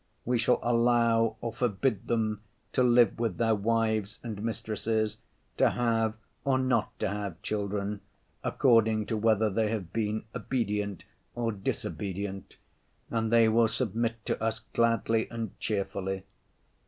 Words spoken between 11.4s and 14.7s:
disobedient—and they will submit to us